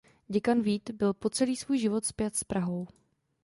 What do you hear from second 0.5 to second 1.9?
Vít byl po celý svůj